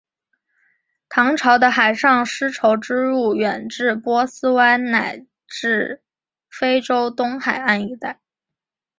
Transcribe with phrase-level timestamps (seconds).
[1.09, 6.01] 唐朝的海上丝绸之路远至波斯湾乃至
[6.49, 8.19] 非洲东海岸一带。